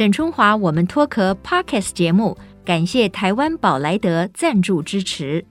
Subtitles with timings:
[0.00, 2.34] 沈春华，我们脱壳 Podcast 节目，
[2.64, 5.44] 感谢台湾宝莱德赞助支持。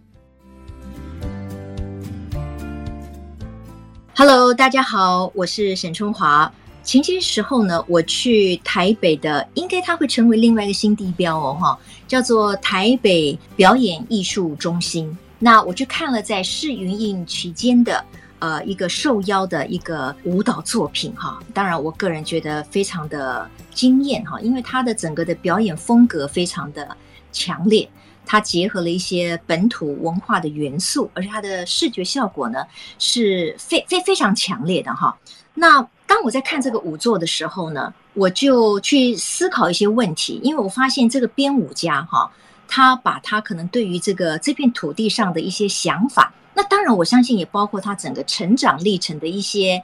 [4.16, 6.52] Hello，大家好，我是沈春华。
[6.82, 15.16] 前些时候呢，我去台北的，应该它会成为另外一个新地标哦，哈，叫做台北表演艺术中心。
[15.38, 18.04] 那我去看了在试营运期间的。
[18.40, 23.46] 呃，一个受邀的一个舞蹈作品哈，当然我个人觉得非常的
[23.80, 26.98] 惊艳哈，因为他的整个的表演风格非常的
[27.32, 27.90] 强烈，
[28.26, 32.66] 它结合了一些本土文化的元素，而且它的视觉效果呢
[32.98, 35.18] 是非非非常强烈的哈。
[35.54, 42.30] 那当我在看这个舞作的时候呢，我就去思考一些问题，因为我发现这个编舞家哈，
[42.68, 46.34] 他把他可能对于这个这片土地上的一些想法。
[46.54, 49.82] 那当然，我相信也包括他整个成长历程的一些，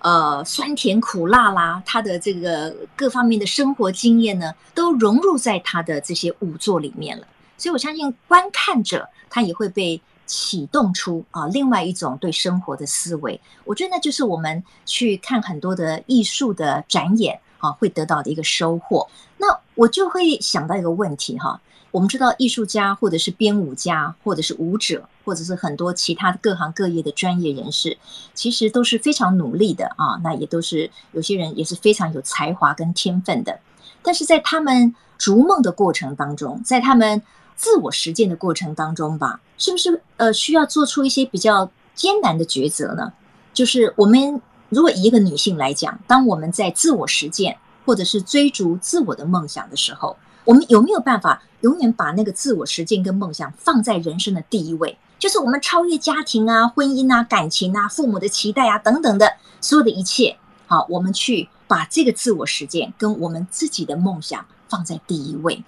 [0.00, 7.26] 呃，酸甜苦辣啦，他的这个各方面的生活经验呢，都融入在他的这些舞作里面了。
[7.58, 13.40] 所以我相信观看者他也会被启动出啊另外一种对生活的思维。
[13.64, 19.08] 我觉得那就是我们去看很多的艺术的展演啊，会得到的一个收获。
[19.38, 21.60] 那我就会想到一个问题哈。
[21.96, 27.96] 我们知道，艺术家或者是编舞家，或者是舞者，或者是很多其他各行各业的专业人士，
[28.34, 30.20] 其实都是非常努力的啊。
[30.22, 33.60] 那也都是有些人也是非常有才华跟天分的。
[34.02, 37.22] 但是在他们逐梦的过程当中，在他们
[37.56, 43.10] 自我实践的过程当中吧，是不是呃需要做出一些比较艰难的抉择呢？
[43.54, 50.14] 就是我们如果以一个女性来讲，当我们在自我实践或者是追逐自我的梦想的时候，
[50.46, 54.96] 我们有没有办法永远把那个自我实践跟梦想放在人生的第一位？
[55.18, 65.64] 就是我们超越家庭啊、婚姻啊、感情啊、父母的期待啊等等的所有的一切，好，我们去把这个自我实践跟我们自己的梦想放在第一位。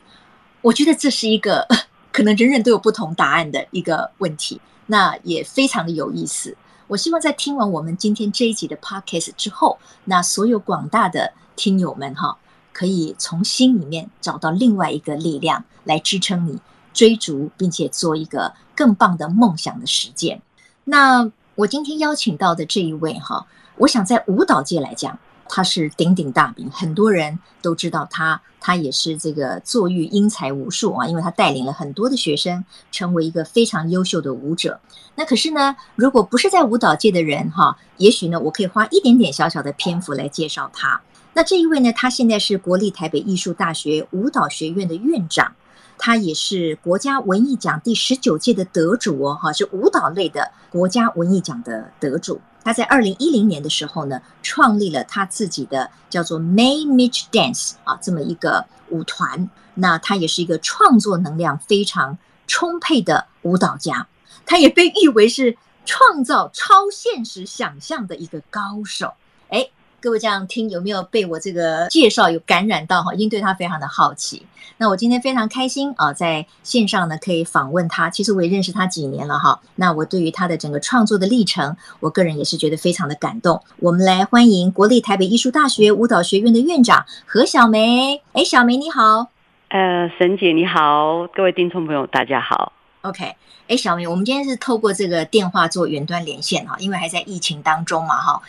[0.61, 1.67] 我觉得这是一个
[2.13, 6.57] 可能人人都有不同答案的一个问题，那也非常的有意思。
[6.87, 12.37] 我希望在听完我们今天这一集的 podcast 之后，那所有广大的听友们哈。
[12.79, 16.61] 可以从心里面找到另外一个力量来支撑你
[16.95, 20.41] 追逐，并且做一个更棒的梦想的实践。
[20.85, 23.45] 那我今天邀请到的这一位哈，
[23.79, 25.19] 我想在舞蹈界来讲，
[25.49, 28.41] 他是鼎鼎大名，很多人都知道他。
[28.61, 34.79] 他也是这个坐育英才无数啊，因为他带领了很多的学生成为一个非常优秀的舞者。
[35.17, 41.01] 那可是呢，如果不是在舞蹈界的人哈，也许呢，我可以花一点点小小的篇幅来介绍他。
[41.35, 45.55] 那这一位呢，他现在是国立台北艺术大学舞蹈学院的院长，
[45.97, 52.41] 他也是国家文艺奖第十九届的得主哦，哈，是舞蹈类的国家文艺奖的得主。
[52.65, 59.49] 他在二零一零年的时候呢，创立了他自己的叫做 May Mitch Dance 啊，这么一个舞团。
[59.75, 62.19] 那他也是一个创作能量非常
[62.49, 64.09] 充沛的舞蹈家，
[64.45, 69.15] 他也被誉为是创造超现实想象的一个高手。
[69.51, 69.71] 哎。
[70.01, 73.13] 各位这样听有没有被我这个介绍有感染到哈？
[73.15, 74.47] 因为对他非常的好奇。
[74.77, 78.09] 那我今天非常开心啊，在线上呢可以访问他。
[78.09, 79.61] 其实我也认识他几年了哈。
[79.75, 83.61] 那我对于他的整个创作的历程，我个人也是觉得非常的感动。
[83.81, 88.23] 我们来欢迎国立台北艺术大学舞蹈学院的院长何晓玫。
[88.35, 89.27] 哎，小梅你好。
[89.71, 92.73] 呃，沈姐你好，各位听众朋友大家好。
[93.03, 93.35] OK。
[93.69, 98.41] 哎，小明，我们今天是透过这个电话做远端连线哈，因为还在疫情当中嘛哈。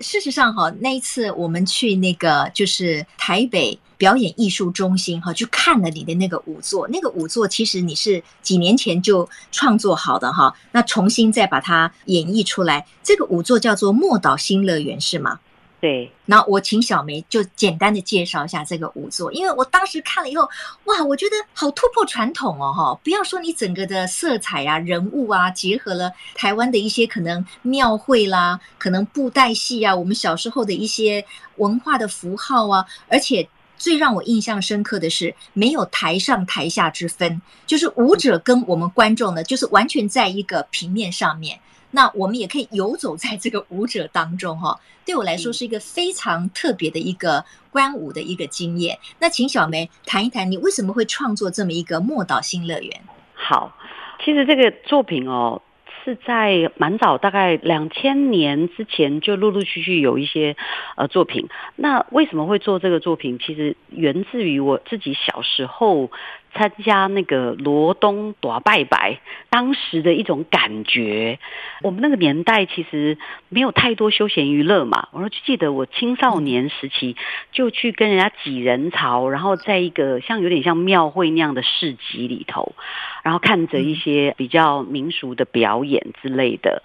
[0.00, 15.40] 事实上哈，那一次我们去那个就是台北表演艺术中心哈，去看了你的那个舞作，那个舞作其实你是几年前就创作好的哈，那重新再把它演绎出来，这个舞作叫做《莫岛新乐园》是吗？
[15.86, 20.42] 对，那我请小梅就简单的介绍一下这个舞作，因为我当时看了以后，
[20.86, 23.00] 哇，我觉得好突破传统哦，哈！
[23.04, 31.24] 不要说你整个的色彩啊、人物啊，结合了台湾的一些可能庙会啦、可能布袋戏啊，我们小时候的一些
[31.58, 41.60] 文化的符号啊，而且最让我印象深刻的是，没有台上台下之分，就是舞者跟我们观众呢，就是完全在一个平面上面。
[41.90, 48.98] 那我们也可以游走在这个舞者当中，哈，对我来说是一个非常特别的一个观舞的一个经验。
[49.18, 53.00] 那请小梅谈一谈，你为什么会创作这么一个莫岛新乐园？
[53.34, 53.76] 好，
[54.24, 55.62] 其实这个作品哦，
[56.04, 60.56] 是在蛮早，大概两千年之前就陆陆续续有一些
[60.96, 61.48] 呃作品。
[61.76, 63.38] 那为什么会做这个作品？
[63.38, 66.10] 其实源自于我自己小时候
[66.54, 69.20] 参加那个罗东大拜拜，
[69.50, 71.38] 当时的一种感觉。
[71.82, 77.16] 我们那个年代其实没有太多休闲娱乐嘛，我说就记得我青少年时期
[77.52, 82.74] 就去跟人家挤人潮，然后在一个像有点像庙会那样的市集里头，
[83.22, 86.82] 然后看着一些比较民俗的表演之类的。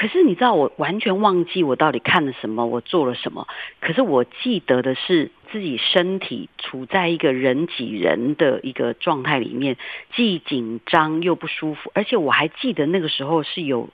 [0.00, 3.46] 可是你知道，我完全忘记我到底看了什么，我做了什么。
[3.80, 9.76] 可是我记得的是自己身体处在一个人挤人的一个状态里面，
[10.16, 11.90] 既紧张又不舒服。
[11.94, 13.90] 而且我还记得那个时候是有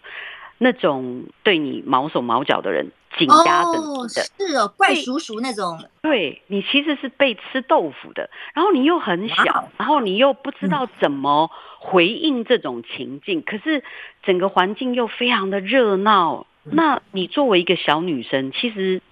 [0.59, 2.93] 那种对你毛手毛脚的人。
[3.19, 3.91] 紧压着你的。
[3.91, 5.79] 哦，是哦，怪叔叔那种。
[6.03, 13.83] 对，你其实是被吃豆腐的，然后你又很小，然后你又不知道怎么回应这种情境，嗯、可是
[14.23, 16.47] 整个环境又非常的热闹。
[16.65, 19.03] 嗯、那你作为一个小女生，其实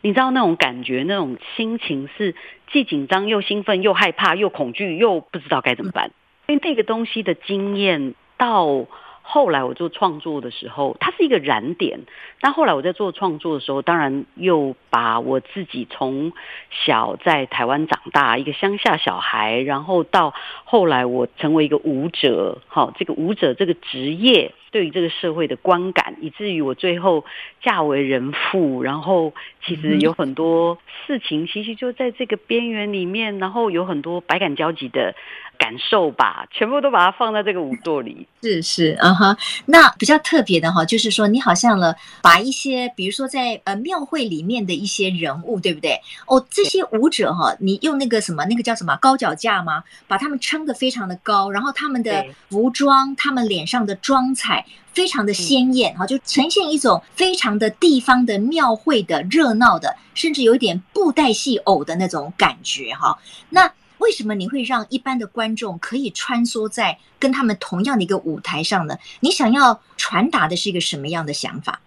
[0.00, 2.34] 你知道那种感觉，那种心情是
[2.72, 6.12] 既紧张又兴奋又害怕又恐惧又不知道该怎么办，嗯、
[6.48, 8.86] 因为那个东西的经验到。
[9.30, 12.00] 后来我做创作的时候，它是一个燃点。
[12.40, 16.32] 但后来我在做创作的时候，当然又把我自己从
[16.70, 20.32] 小在台湾长大，一个乡下小孩，然后到
[20.64, 27.26] 后来我成为一个舞者，好，这个舞者这个职业对于这个社会的观感，以至于我最后
[27.60, 35.14] 嫁为人妇，然后其实有很多事情，其实就在这个边缘里面，然后有很多百感交集的。
[35.58, 38.28] 感受吧，全部都把它放在这个舞作里。
[38.42, 39.36] 是是，嗯哼。
[39.66, 46.00] 那比较特别的哈，就是说你好像了，把一些比如说在呃庙会里面的一些人物，对不对？
[46.26, 49.82] 哦，这些舞者哈，你用那个什么，那个叫什么高脚架吗？
[50.06, 63.18] 把他们撑得非常的高，然后他们的服装，他们脸上的妆彩非常的鲜艳哈，就呈现一种非常的地方的庙会的热闹的，甚至有一点布袋戏偶的那种感觉哈。
[63.50, 68.96] 那为什么你会让一般的观众可以穿梭在跟他们同样的一个舞台上呢？
[69.20, 71.80] 你想要传达的是一个什么样的想法？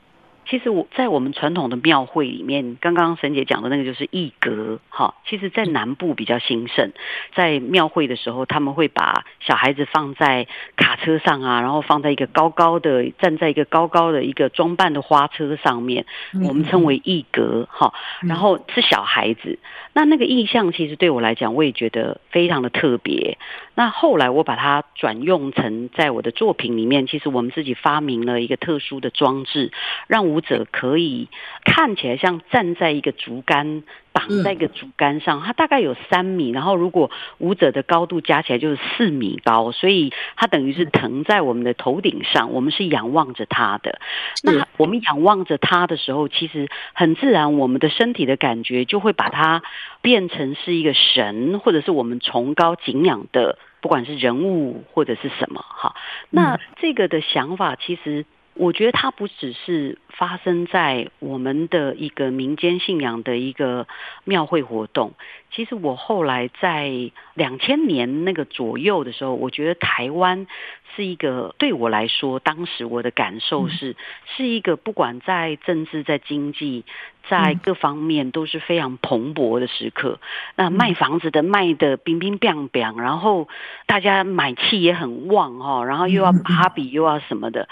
[0.51, 5.15] 其实我在我们传统的庙会里面，刚刚沈姐讲的那个就是艺阁，哈。
[5.25, 6.91] 其实，在南部比较兴盛，
[7.33, 10.45] 在庙会的时候，他们会把小孩子放在
[10.75, 16.05] 卡车上啊，然后放在一个高高的，站在一个高高的一个装扮的花车上面，
[16.45, 17.93] 我们称为艺阁，哈。
[18.19, 19.57] 然后是小孩子，
[19.93, 23.37] 那那个意象其实对我来讲，我也觉得非常的特别。
[23.73, 29.71] 那后来我把它转用成在我的作品里面，其实我们自己发明了一个特殊的装置，
[30.07, 31.29] 让舞者可以
[31.63, 43.99] 看起来像站在一个竹竿，绑在一个竹竿上，它大概有三米，然后如果舞者的高度加起来就是四米高，所以它等于是腾在我们的头顶上，我们是仰望着它的。
[44.43, 49.61] 那我们仰望着它的时候，其实很自然，我们的身体的感觉就会把它
[50.01, 53.59] 变成是一个神，或者是我们崇高敬仰的。
[53.81, 55.95] 不管是人物或者是什么哈，
[56.29, 63.87] 那这个的想法，其实我觉得它不只是发生在我们的一个民间信仰的一个
[64.23, 65.13] 庙会活动。
[65.53, 70.47] 其实我后来在两千年那个左右的时候，我觉得台湾
[70.95, 73.95] 是一个对我来说，当时我的感受是，
[74.35, 76.85] 是一个不管在政治、在经济。
[77.29, 80.19] 在各方面都是非常蓬勃的时刻，
[80.55, 83.47] 那卖房子的卖的乒乒乓乓，然后
[83.85, 87.69] 大家买气也很旺哦，然后又要芭比又要什么的。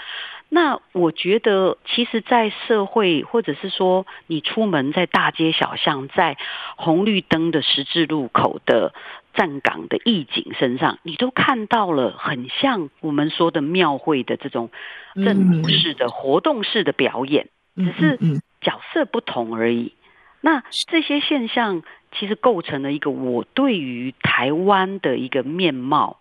[0.50, 6.36] 那我觉得，其实，在社会或者是说你出门在大街小巷，在
[6.76, 8.92] 红绿灯的十字路口的
[9.32, 14.70] 站岗的义警身上，你都看到了很像我们说的庙会的这种
[15.14, 18.40] 正式的活动式的表演，只是。
[18.60, 19.94] 角色不同而已，
[20.42, 26.19] 那这些现象其实构成了一个我对于台湾的一个面貌。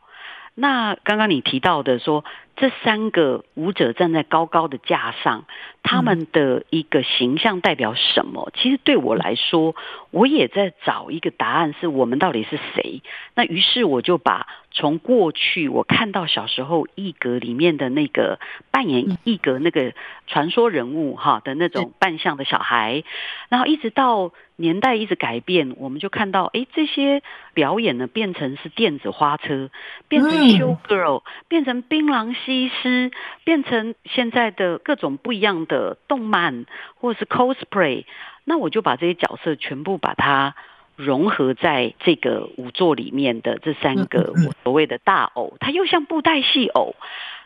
[0.55, 2.25] 那刚刚你提到的说，
[2.55, 5.45] 这三个舞者站在高高的架上，
[5.83, 8.51] 他们的一个形象代表什么？
[8.55, 9.75] 其实对我来说，
[10.11, 13.01] 我也在找一个答案，是我们到底是谁？
[13.35, 14.47] 那于是我就把
[14.79, 18.39] 从过去我看到小时候一格里面的那个
[18.71, 19.93] 扮演一格那个
[20.25, 23.03] 传说人物哈的那种扮相的小孩，
[23.49, 24.31] 然后一直到。
[24.61, 29.69] 年代一直改变，我们就看到，哎，这些表演呢，变成是电子花车，
[30.09, 33.09] 变成 show girl，变成槟榔西施，
[33.45, 38.03] 变成现在的各种不一样的动漫，或者是 cosplay。
[38.43, 40.57] 那我就把这些角色全部把它
[40.99, 46.93] 融合在这个舞作里面的这三个我所谓的大偶，它又像布袋戏偶。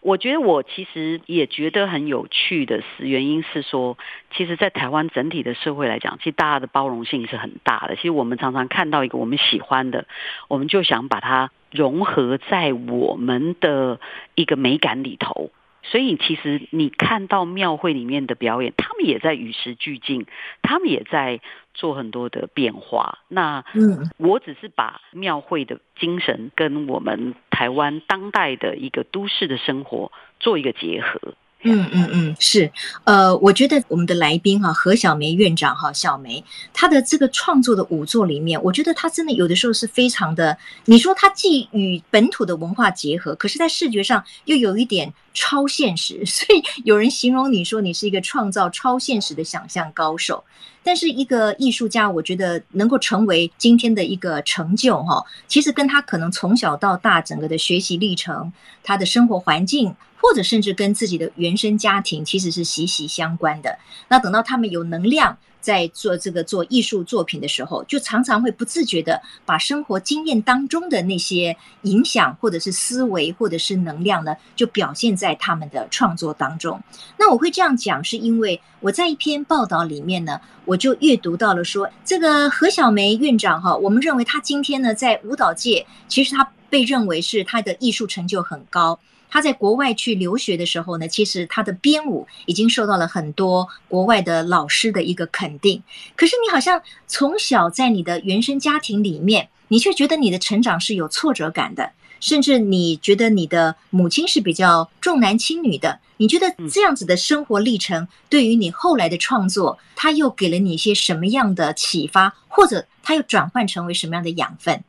[0.01, 3.95] 我觉得我其实也觉得很有趣的是，原因是说，
[4.35, 7.95] 其实，在台湾整体的社会来讲，其实大家的包容性是很大的。
[7.95, 10.05] 其实我们常常看到一个我们喜欢的，
[10.47, 13.99] 我们就想把它融合在我们的
[14.33, 15.51] 一个美感里头。
[15.83, 20.25] 所以，其实你看到庙会里面的表演，他们也在与时俱进，
[20.61, 21.41] 他们也在
[21.73, 23.19] 做很多的变化。
[23.27, 31.35] 那，嗯，我只是把庙会的精神跟我们台湾当代的一个都市的生活做一个结合。
[31.63, 32.71] 嗯嗯嗯，是，
[33.05, 36.43] 呃，我觉得我们的来宾哈何小梅院长哈小梅，
[36.73, 50.43] 她的这个创作的五作里面，我觉得她真的有的时候是非常的，你说她既与本土的文化结合，可是在视觉上又有一点超现实， 所以有人形容你说你是一个创造超现实的想象高手。
[50.85, 58.51] 但是一个艺术家，我觉得能够成为今天的一个成就哈，其实跟他可能从小到大整个的学习历程，
[58.83, 59.95] 他的生活环境。
[60.23, 63.77] 或者甚至跟自己的原生家庭其实是息息相关的。
[64.07, 76.81] 那等到他们有能量在做这个做艺术作品的时候，就常常会不自觉地把生活经验当中的那些影响，或者是思维，或者是能量呢，就表现在他们的创作当中。
[77.17, 88.97] 那我会这样讲，是因为我在一篇报道里面呢，我就阅读到了说，这个何小梅院长哈，我们认为他今天呢，在舞蹈界，其实他被认为是他的艺术成就很高。
[89.33, 95.81] 他在国外去留学的时候呢，其实他的编舞已经受到了很多国外的老师的一个肯定。
[96.15, 105.99] 可是你好像从小在你的原生家庭里面，你却觉得你的成长是有挫折感的，甚至你觉得你的母亲是比较重男轻女的。
[106.17, 114.83] 你觉得这样子的生活历程对于你后来的创作，他又给了你一些什么样的启发，或者他又转换成为什么样的养分？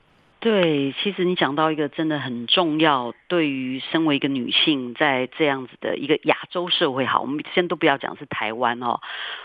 [0.45, 9.01] 对，其实你讲到一个真的很重要，对于身为一个女性，在这样子的一个亚洲社会，好，我们先都不要讲是台湾哦，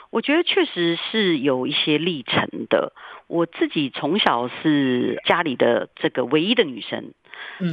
[0.09, 2.91] 我觉得确实是有一些历程的。
[3.27, 7.13] 我自己从小是家里的这个唯一的女生，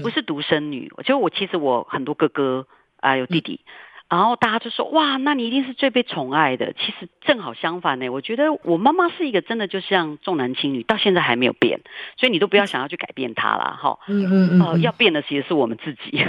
[0.04, 2.68] 不是独生女，就我其实我很多哥哥
[3.00, 3.58] 啊，有弟弟。
[4.08, 11.80] 然后大家就说：“哇，那你一定是最被宠爱的。”其实正好相反呢，我觉得我妈妈是一个真的就像重男轻女，到现在还没有变，
[12.16, 13.78] 所以你都不要想要去改变她啦。
[13.80, 13.98] 哈。
[14.08, 14.62] 嗯嗯嗯。
[14.62, 16.24] 呃，要变的其实是我们自己。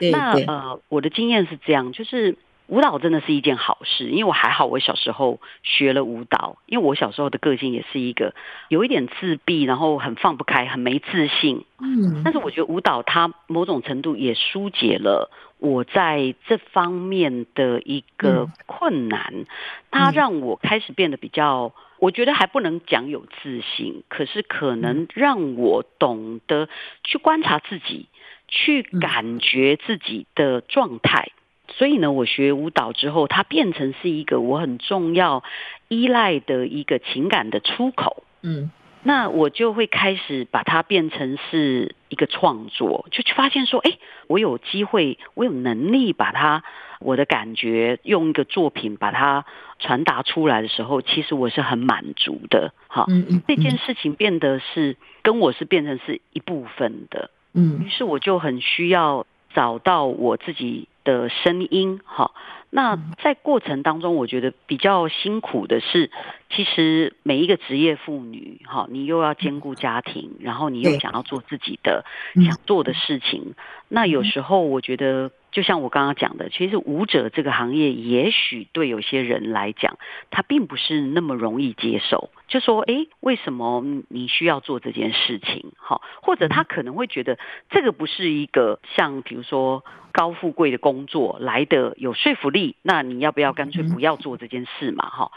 [0.12, 2.36] 那呃，我的经验是这样，就是。
[2.68, 6.56] 舞蹈真的是一件好事，因为我还好，我小时候学了舞蹈。
[6.66, 8.34] 因为我小时候的个性也是一个
[8.68, 11.64] 有一点自闭，然后很放不开，很没自信。
[11.78, 19.46] 嗯，但是我觉得舞蹈它某种程度也疏解了我在这方面的一个困难，
[19.90, 26.68] 它让我开始变得比较，我觉得还不能讲有自信，可是可能让我懂得
[27.04, 28.08] 去观察自己，
[28.48, 31.30] 去感觉自己的状态。
[31.68, 35.42] 所以呢，我学舞蹈之后，它变成是一个我很重要
[35.88, 38.22] 依赖的一个情感的出口。
[38.42, 38.70] 嗯，
[39.06, 46.64] 那我就会开始把它变成是一个创作，就发现说，哎，我有机会，我有能力把它
[46.98, 49.44] 我的感觉用一个作品把它
[49.78, 52.72] 传达出来的时候，其实我是很满足的。
[52.88, 57.30] 哈，嗯嗯，这件事情变得是跟我是变成是一部分的。
[57.54, 59.24] 嗯，于是我就很需要
[59.56, 60.86] 找到我自己。
[61.06, 62.32] 的声音，哈，
[62.68, 66.10] 那在过程当中，我觉得比较辛苦的是，
[66.50, 72.04] 其实每一个职业妇女，哈，你又要兼顾家庭，然后你又想要做自己的
[72.44, 73.54] 想做的事情，
[73.86, 75.30] 那有时候我觉得。
[75.56, 79.96] 就像我刚刚讲的，其实舞者这个行业，也许对有些人来讲，
[80.30, 82.28] 他并不是那么容易接受。
[82.46, 85.72] 就说，诶，为什么你需要做这件事情？
[85.78, 87.38] 好，或者他可能会觉得
[87.70, 89.82] 这个不是一个像比如说
[90.12, 95.08] 高富贵的工作来的有说服力，那你要不要干脆不要做这件事嘛？
[95.08, 95.30] 哈。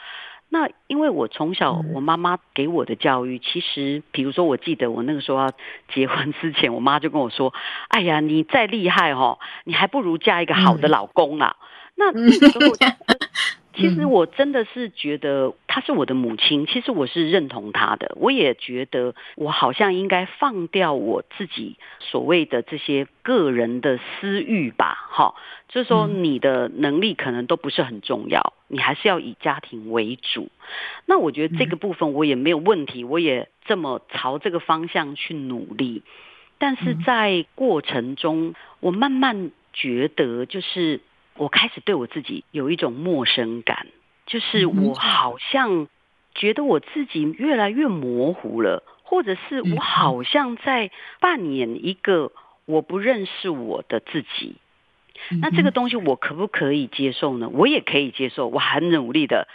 [0.50, 5.52] 那因为我从小我妈妈给我的教育，其实比如说，我记得我那个时候要
[5.94, 7.54] 结婚之前，我妈就跟我说
[7.90, 11.56] ：“哎呀，你再厉害哦，你还不如嫁一个好的老公啦。”
[11.96, 12.76] 那那时候。
[13.76, 18.12] 其实我真的是觉得她是我的母亲，其实我是认同她的。
[18.18, 25.36] 我也觉得我好像应该放掉我自己所谓的这些个人的私欲吧，哈，
[25.70, 30.50] 就是说你的能力可能都不是很重要，你还是要以家庭为主。
[31.06, 36.04] 那我觉得这个部分我也没有问题，我也这么朝这个方向去努力。
[36.58, 41.00] 但是在过程中，我慢慢觉得就是。
[41.36, 43.88] 我开始对我自己有一种陌生感，
[44.30, 45.88] 就是我好像
[46.36, 52.32] 觉得我自己越来越模糊了，或者是我好像在扮演一个
[52.66, 54.56] 我不认识我的自己。
[55.42, 57.50] 那这个东西我可不可以接受呢？
[57.50, 59.48] 我也可以接受，我很努力的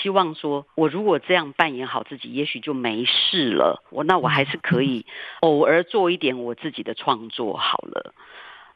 [0.00, 3.82] 希望说，我如果这样扮演好自己，也许就没事了。
[3.90, 5.04] 我那我还是可以
[5.40, 8.14] 偶尔做一点我自己的创作好了。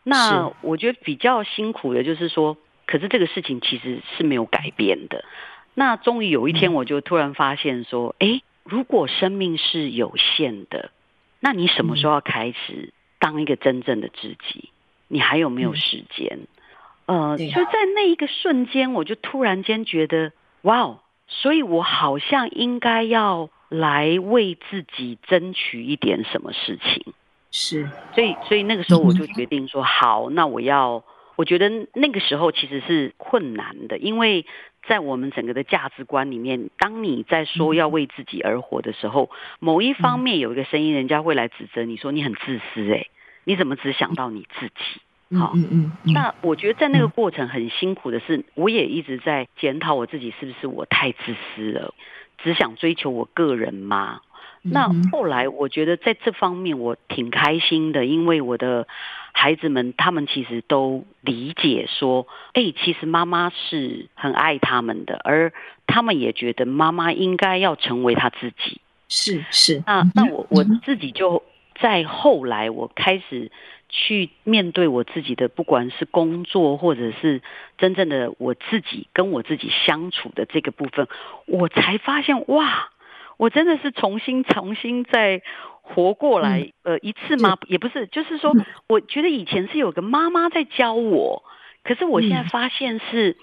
[0.02, 5.24] 那我觉得比较辛苦的就是说，可是这个事情其实是没有改变的。
[5.74, 10.90] 那终于有一天，我就突然发现说，诶，如果生命是有限的，
[11.38, 14.70] 那你什么时候要开始当一个真正的自己？
[15.08, 16.38] 你还有没有时间？
[17.04, 21.00] 呃，就在那一个瞬间，我就突然间觉得，哇哦！
[21.28, 27.12] 所以我好像应该要来为自己争取一点什么事情。
[27.50, 31.04] 是，所以，所以那个时候我就决定说，好，那我要。
[31.36, 34.46] 我觉得那个时候其实是困难的，因为
[34.86, 43.10] 在我们整个的价值观里面，当你在说要为自己而活的时候，某一方面有一个声音，人家会来指责你说你很自私，诶，
[43.44, 45.36] 你怎么只想到你自己？
[45.36, 51.94] 好，嗯嗯，那我觉得在那个过程很辛苦的是，我也一直在检讨我自己是不是我太自私了，
[52.38, 54.20] 只想追求我个人吗？
[54.62, 58.88] 那后来我觉得在这方面我挺开心的，因为我的
[59.38, 65.52] 孩子们他们其实都理解说，哎，其实妈妈是很爱他们的，而
[65.86, 68.80] 他们也觉得妈妈应该要成为他自己。
[69.08, 71.42] 是是，那那我我自己就
[71.78, 73.52] 在后来我开始
[73.90, 77.42] 去面对我自己的，不管是工作或者是
[77.76, 81.06] 真正的我自己跟我自己相处的这个部分，
[81.44, 82.88] 我才发现哇。
[83.38, 85.42] 我真的是重新、重新再
[85.88, 87.56] 活过来，呃，一次吗？
[87.68, 88.52] 也不是，就是说，
[88.88, 91.44] 我觉得以前是有个妈妈在教我，
[91.84, 93.36] 可是我现在发现是，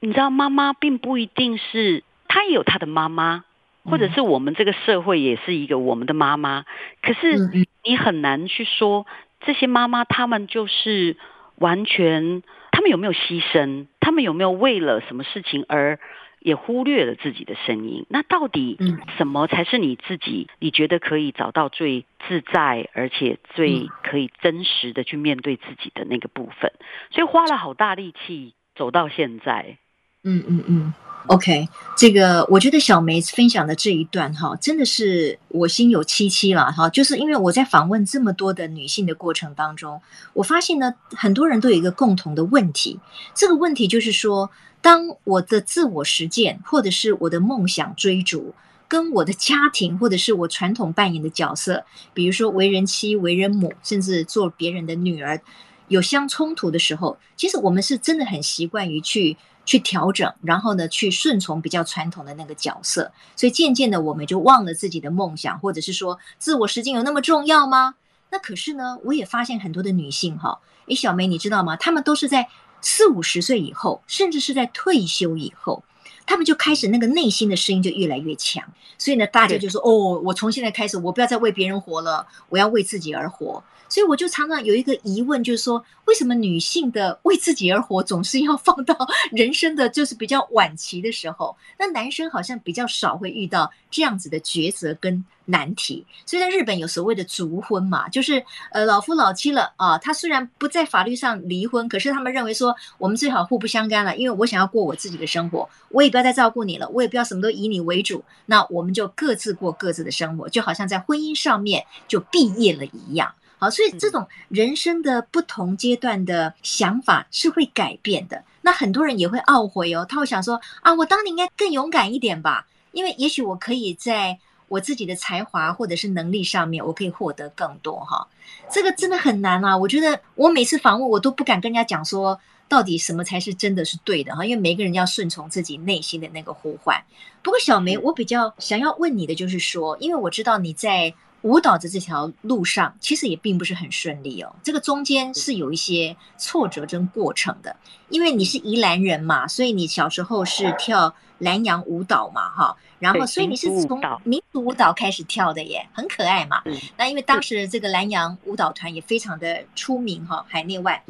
[0.00, 3.44] 你知道，妈妈并不一定是，她也有她的妈妈，
[3.84, 6.64] 或者是我们这个社会也是一个我们的妈妈，
[7.02, 7.36] 可是
[7.84, 9.06] 你很难去说
[9.40, 11.16] 这些妈妈，她们就是
[11.56, 12.42] 完全，
[12.72, 16.00] 她们有没有牺牲，他们有没有为了什么事情而。
[16.40, 18.04] 也忽略了自己的声音。
[18.08, 18.76] 那到底
[19.16, 20.48] 什么才是你自己？
[20.58, 26.72] 你觉得可以找到最自在，而且最可以真实的去面对自己的那个部分？
[27.10, 29.76] 所以花了好大力气走到现在。
[30.24, 30.94] 嗯嗯嗯。
[31.26, 36.88] OK，这个我觉得小梅分享的这一段哈，真的是我心有戚戚了哈。
[36.88, 40.00] 就是因为我在访问这么多的女性的过程当中，
[40.32, 42.98] 我发现呢，很多人都有一个共同的问题。
[43.34, 48.54] 这个问题就是说，当我的自我实践，或者是我的梦想追逐，
[48.88, 55.40] 跟我的家庭，或者是我传统扮演的角色，比如说为人妻、为人母，甚至做别人的女儿，
[55.88, 59.36] 有相冲突的时候，其实我们是真的很习惯于去。
[59.64, 67.94] 去调整，然后呢，去顺从比较传统的那个角色，所以渐渐的，我们就忘了自己的梦想，或者是说自我实践有那么重要吗？
[68.30, 71.76] 那可是呢，我也发现很多的女性哈，诶，小梅你知道吗？
[71.76, 72.48] 她们都是在
[72.80, 75.82] 四五十岁以后，甚至是在退休以后，
[76.26, 78.64] 她们就开始那个内心的声音就越来越强，
[78.98, 83.62] 所以呢，大家就说哦，我从现在开始，我不要再为别人活了，我要为自己而活。
[83.88, 88.96] 所以我就常常有一个疑问，就是说，为什么女性的为自己而活总是要放到
[89.30, 91.56] 人生的就是比较晚期的时候？
[91.78, 96.04] 那男生好像比较少会遇到这样子的抉择跟难题。
[96.26, 113.32] 所以在日本有所谓的族婚嘛，就是呃老夫老妻了啊，他虽然不在法律上离婚，可是他们认为说我们最好互不相干了，因为我想要过我自己的生活，我也不要再照顾你了，我也不要什么都以你为主，那我们就各自过各自的生活，就好像在婚姻上面就毕业了一样。
[113.60, 118.42] 好，所以这种人生的不同阶段的想法是会改变的。
[118.62, 128.26] 那很多人也会懊悔哦，他会想说啊，我当年应该更勇敢一点吧，因为也许我可以在我自己的才华或者是能力上面，我可以获得更多哈。
[128.70, 136.98] 这个真的很难啊，我觉得我每次访问我都不敢跟人家讲说到底什么才是真的是对的哈，因为每个人要顺从自己内心的那个呼唤。
[137.42, 141.14] 不过小梅，我比较想要问你的就是说，因为我知道你在。
[141.42, 144.54] 舞蹈的这条路上，其实也并不是很顺利哦。
[144.62, 147.74] 这个中间是有一些挫折跟过程的，
[148.10, 156.62] 因为你是宜兰人嘛，所以你小时候是跳南洋舞蹈嘛，哈，然后所以你是从民族舞蹈开始跳的耶，很可爱嘛。
[156.98, 161.02] 那因为当时这个南洋舞蹈团也非常的出名哈，海内外。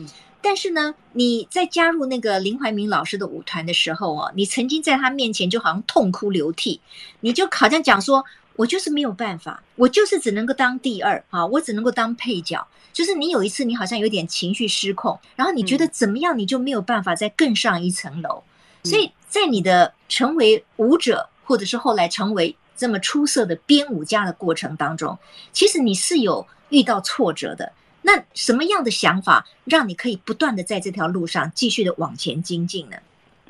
[0.42, 6.80] 但是呢，你在加入那个林怀民老师的舞团的时候哦，你曾经在他面前就好像痛哭流涕，
[7.18, 8.24] 你就好像讲说。
[8.60, 12.68] 我就是没有办法，我就是只能够当第二啊，我只能够当配角。
[12.92, 18.42] 就是你有一次，你好像有点情绪失控，然后你觉得怎么样，你就没有办法再更上一层楼。
[18.84, 25.18] 所以在你的成为舞者，或者是后来成为这么出色的编舞家的过程当中，
[25.52, 27.72] 其实你是有遇到挫折的。
[28.02, 32.96] 那什么样的想法让你可以不断的在这条路上继续的往前精进呢？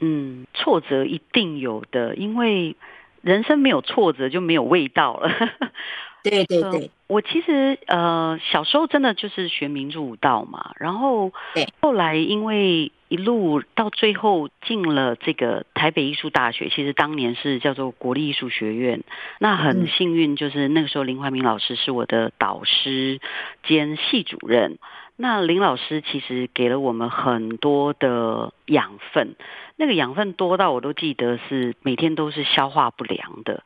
[0.02, 2.76] 嗯，挫折一定有的，因为
[3.22, 5.30] 人生没有挫折就没有味道了。
[6.22, 11.32] 对对对，呃、我其实呃小时候真的就是学民族舞蹈嘛，然后
[11.80, 19.02] 后来因为一路到最后进了这个台北艺术大学，其实当年是叫做国立艺术学院。
[19.38, 23.18] 那很幸运，就是那个时候林怀民老师是我的导师
[23.66, 24.78] 兼系主任。
[25.16, 29.36] 那林老师其实给了我们很多的养分，
[29.80, 33.64] 那个养分多到我都记得是每天都是消化不良的。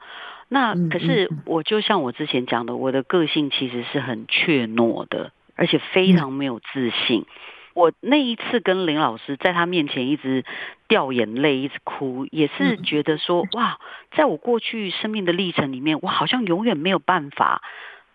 [0.49, 7.27] 那可是我就像我之前讲的，我的个性其实是很怯懦的，而且非常没有自信。
[7.75, 10.45] 我那一次跟林老师在他面前一直
[10.87, 13.81] 掉眼泪，一直哭，也是觉得说哇，
[14.13, 17.61] 在我过去生命的历程里面，我好像永远没有办法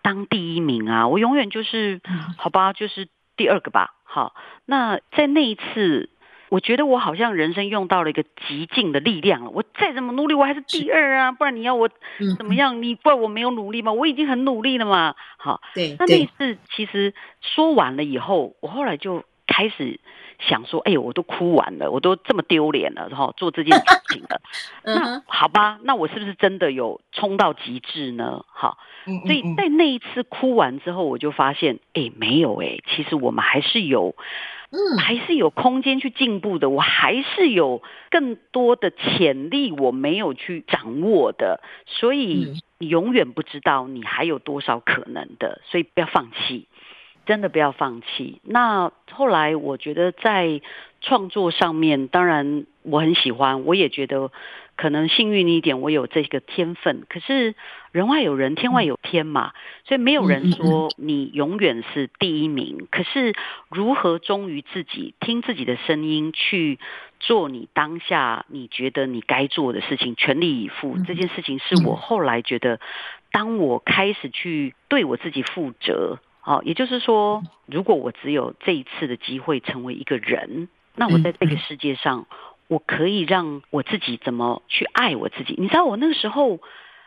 [0.02, 2.00] 当第一名啊，我永远就是
[2.38, 3.94] 好吧，就是第二个吧。
[4.06, 4.34] 好，
[4.66, 6.10] 那在那一次。
[6.50, 9.50] 我觉得我好像人生用到了一个极尽的力量了。
[9.52, 11.32] 我再怎么努力，我还是第二啊！
[11.32, 11.90] 不然你要我
[12.38, 12.82] 怎么样？
[12.82, 13.94] 你怪我没有努力吗？
[13.94, 15.16] 我已经很努力了嘛。
[15.38, 15.96] 好，对。
[16.00, 20.00] 那那次其实说完了以后，我后来就开始
[20.40, 24.42] 想说：哎呦，我都哭完了，我都这么丢脸了，然后做这件事情了。
[24.84, 28.44] 那好吧，那我是不是真的有冲到极致呢？
[28.48, 28.80] 好，
[29.26, 34.16] 所以在那一次哭完之后，我就发现，哎，没有哎，其实我们还是有。
[34.72, 46.68] 嗯，还是有空间去进步的，我还是有更多的潜力我没有去掌握的，所以你永远不知道你还有多少可能的，所以不要放弃，
[47.26, 48.42] 真的不要放弃。
[48.44, 50.62] 那后来我觉得在
[51.02, 54.32] 创作上面，当然我很喜欢，我也觉得。
[54.80, 57.04] 可能幸运一点，我有这个天分。
[57.10, 57.54] 可是
[57.92, 59.52] 人外有人，天外有天嘛，
[59.84, 62.88] 所以没有人说你永远是第一名。
[62.90, 63.36] 可是
[63.70, 66.80] 如何忠于自己，听自己的声音，去
[67.20, 72.80] 做你当下你觉得你该做的事情，全力以赴，这件事情是我后来觉得，
[73.34, 76.20] 当我开始去对我自己负责。
[76.46, 82.28] 哦，也就是说，如果我只有这一次的机会成为一个人，那我在这个世界上。
[82.70, 85.56] 我可以让我自己怎么去爱我自己？
[85.58, 86.60] 你知道我那个时候，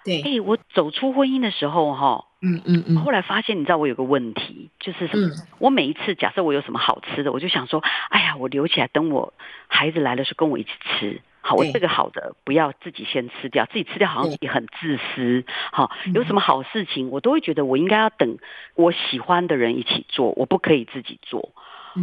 [0.05, 5.31] 对，哎，我走出婚姻的时候，哈，嗯嗯嗯，后来发现，你知道我有个问题，就是什么？
[5.61, 9.33] 我每一次假设我有什么好吃的，我就想说，哎呀，我留起来，等我
[9.69, 11.23] 孩子来的时候跟我一起吃。
[11.45, 15.45] 好，我这个好的不要自己先吃掉，自己吃掉好像也很自私。
[15.73, 18.39] 好，有什么好事情，我都会觉得我应该要等
[18.75, 21.53] 我喜欢的人一起做，我不可以自己做。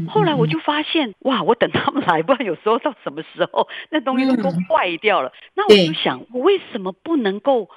[0.07, 1.43] 后来我就发现，哇！
[1.43, 5.31] 我等他们来，不然有时候到什么时候那东西都都坏掉了。
[5.55, 7.69] 那我就想，我为什么不能够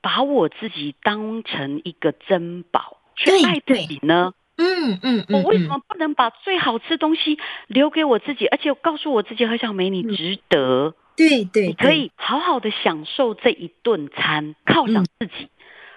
[0.00, 4.32] 把我自己当成一个珍宝去爱自己呢？
[4.56, 10.94] 嗯嗯，我为什么不能把最好吃的东西留给我自己，而且告诉我自己，何小梅，你值得。
[11.16, 15.48] 对对，你可以好好的享受这一顿餐，犒赏自己。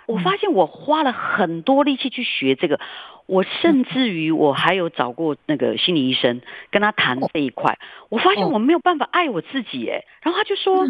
[0.08, 2.80] 我发现我花了很多力气去学这个。
[3.28, 7.80] 我甚至于我还有找过那个心理医生，跟他谈这一块。
[8.10, 10.86] 我发现我没有办法爱我自己，哎，然后他就说：“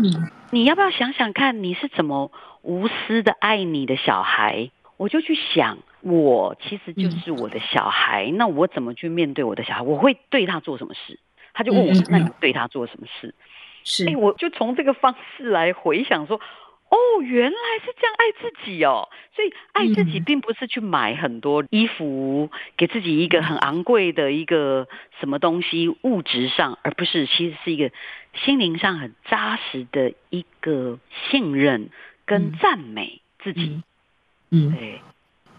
[0.49, 2.31] 你要不要想想看，你是怎么
[2.63, 9.81] 无私的爱你的小孩？”我就去想，我其实就是我的小孩，那我怎么去面对我的小孩？
[9.83, 11.19] 我会对他做什么事？
[11.53, 13.35] 他就问我：“那你对他做什么事？”
[13.83, 16.41] 是，哎，我就从这个方式来回想说。
[16.91, 24.89] 哦，原来是这样爱自己哦，所以爱自己并不是去买很多衣服，嗯、给自己一个很昂贵的一个
[25.21, 27.91] 什么东西，物质上，而不是其实是一个
[28.43, 30.99] 心灵上很扎实的一个
[31.29, 31.89] 信任
[32.25, 33.81] 跟赞美自己。
[34.49, 35.01] 嗯，对，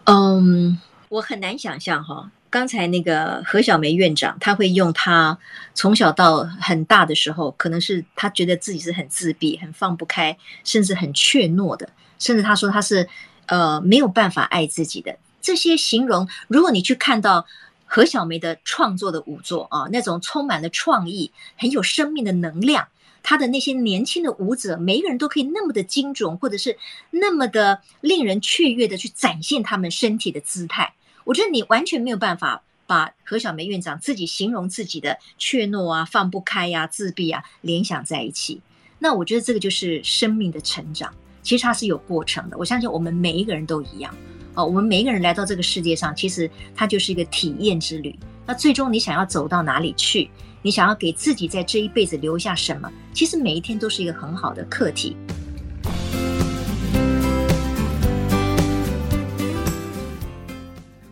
[0.04, 2.30] 嗯，我很难想象哈。
[2.52, 5.38] 刚才那个何小梅院长，他会用他
[5.72, 11.88] 从小到很大的时候，可能是他觉得自己是很自闭、很放不开，甚至很怯懦的，
[12.18, 13.08] 甚至他说他是
[13.46, 16.28] 呃没有办法爱自己的这些形容。
[16.46, 17.46] 如果你去看到
[17.86, 22.86] 何小梅的创作的舞作啊，那种充满了创意、很有生命的能量，
[23.22, 26.76] 他的那些年轻的舞者，每一个人都可以那么的精准，或者是
[27.12, 30.92] 那么的令人雀跃的去展现他们身体的姿态。
[31.24, 38.60] 我觉得你完全没有办法把何小梅院长自己形容自己的怯懦啊、放不开呀、自闭啊联想在一起。
[38.98, 42.56] 那我觉得这个就是生命的成长，其实它是有过程的。
[42.56, 44.14] 我相信我们每一个人都一样
[44.54, 48.16] 哦，我们每一个人来到这个世界上，其实它就是一个体验之旅。
[48.46, 50.30] 那最终你想要走到哪里去？
[50.62, 52.88] 你想要给自己在这一辈子留下什么？
[53.12, 55.16] 其实每一天都是一个很好的课题。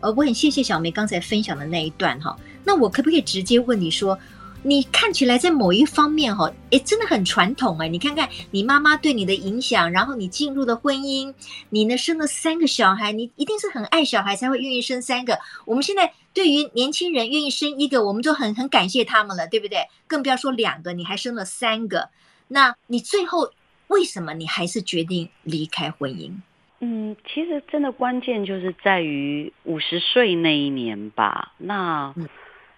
[0.01, 2.37] 呃，我很谢谢小梅刚才分享的那一段哈。
[2.63, 4.17] 那我可不可以直接问你说，
[4.63, 7.87] 你看起来在某一方面哈，诶，真的很传统哎。
[7.87, 11.33] 你看看你妈妈对你的影响，然后你进入了婚姻，
[11.69, 15.39] 你呢生了三个小孩，你一定是很爱小孩才会愿意生三个。
[15.65, 19.87] 我们现在对于年轻人愿意生一个，我们就很很感谢他们了，对不对？
[20.07, 22.09] 更不要说两个，你还生了三个。
[22.49, 23.51] 那你最后
[23.87, 26.33] 为什么你还是决定离开婚姻？
[26.81, 31.53] 嗯，其实真的关键就是在于五十岁那一年吧。
[31.57, 32.13] 那。
[32.17, 32.27] 嗯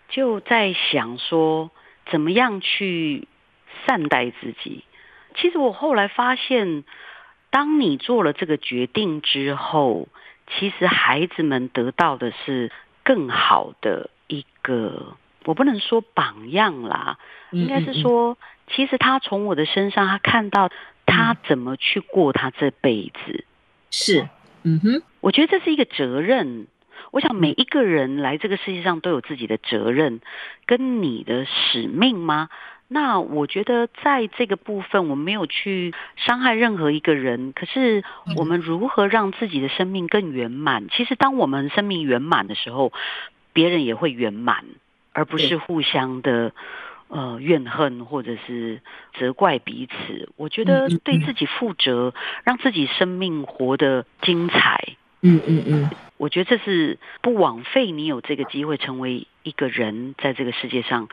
[0.09, 1.71] 就在想说，
[2.11, 3.27] 怎么样去
[3.87, 4.83] 善待自己。
[5.33, 6.83] 其实我后来发现，
[7.49, 10.07] 当你做了这个决定之后，
[10.45, 12.71] 其实孩子们得到的是
[13.03, 17.17] 更好的一个，我不能说榜样啦，
[17.49, 18.37] 应该是说，
[18.67, 20.69] 其实他从我的身上，他看到
[21.07, 23.45] 他怎么去过他这辈子。
[23.93, 24.27] 是，
[24.63, 26.65] 嗯哼，我觉得这是一个责任。
[27.11, 30.19] 我想每一个人来这个世界上都有自己的责任，
[30.65, 32.49] 跟你的使命吗？
[32.87, 37.53] 那我觉得在这个部分，我没有去伤害任何一个人。
[37.53, 38.03] 可是
[38.35, 40.89] 我们如何让自己的生命更圆满？
[40.89, 42.91] 其实当我们生命圆满的时候，
[43.53, 44.65] 别人也会圆满，
[45.11, 46.51] 而不是互相的
[47.13, 48.81] 呃怨恨或者是
[49.17, 50.29] 责怪彼此。
[50.35, 54.97] 我觉得对自己负责，让自己生命活得精彩。
[55.21, 61.07] 嗯嗯嗯，我觉得这是不枉费你有这个机会成为一个人，在这个世界上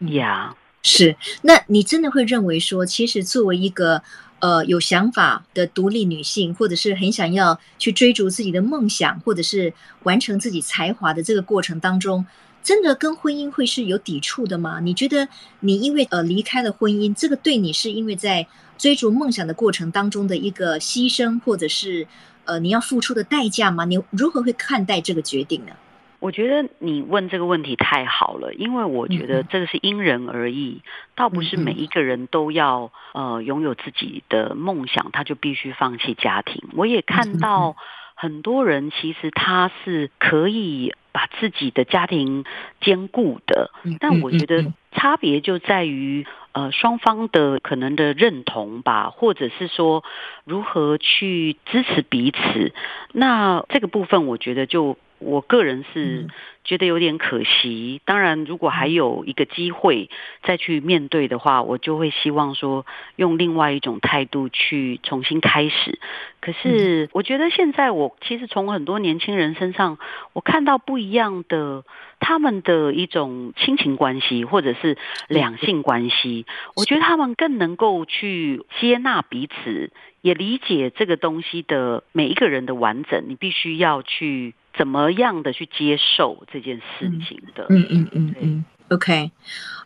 [0.00, 0.54] 呀。
[0.54, 0.56] Yeah.
[0.80, 4.00] 是，那你真的会认为说，其实作为一个
[4.38, 12.24] 呃有想法的独立女性，或者是很想要去追逐自己的梦想，或者是完成自己才华的这个过程当中，
[12.68, 14.80] 真的跟婚姻会是有抵触的吗？
[14.80, 15.26] 你觉得
[15.60, 22.06] 你因为呃离开了婚姻，这个对你是因为在追逐梦想的过程当中的一个牺牲，或者是？
[22.48, 23.84] 呃，你要付出的代价吗？
[23.84, 25.72] 你如何会看待这个决定呢？
[26.18, 36.62] 我觉得你问这个问题太好了，因为我觉得这个是因人而异，嗯、倒不是每一个人都要呃拥有自己的梦想，他就必须放弃家庭。
[36.74, 37.76] 我也看到
[38.20, 42.44] 很多人其实他是可以把自己的家庭
[42.80, 46.26] 兼顾的，但我觉得差别就在于。
[46.52, 50.02] 呃，双方的可能的认同吧，或者是说
[50.44, 52.72] 如何去支持彼此，
[53.12, 56.26] 那这个部分我觉得就我个人是
[56.64, 58.00] 觉得有点可惜。
[58.04, 60.10] 当然，如果还有一个机会
[60.42, 65.98] 再去面对的话，我就会希望说用另外一种态度去重新开始。
[66.40, 69.98] 可是我觉得现在我其实从很多年轻人身上，
[70.32, 71.84] 我看到不一样的。
[72.20, 83.26] 他们的一种亲情关系，或者是两性关系，我觉得他们更能够去接纳彼此，也理解这个东西的每一个人的完整。
[83.28, 87.66] 你必须要去怎么样的去接受这件事情的。
[87.68, 89.32] 嗯嗯嗯嗯，OK。